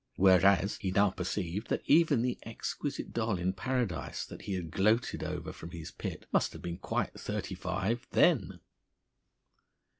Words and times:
Whereas 0.15 0.77
he 0.77 0.89
now 0.89 1.11
perceived 1.11 1.67
that 1.69 1.83
even 1.85 2.23
the 2.23 2.39
exquisite 2.41 3.13
doll 3.13 3.37
in 3.37 3.53
paradise 3.53 4.25
that 4.25 4.41
he 4.41 4.53
had 4.55 4.71
gloated 4.71 5.23
over 5.23 5.53
from 5.53 5.69
his 5.69 5.91
pit 5.91 6.25
must 6.33 6.53
have 6.53 6.61
been 6.63 6.79
quite 6.79 7.13
thirty 7.13 7.53
five 7.53 8.07
then.... 8.09 8.61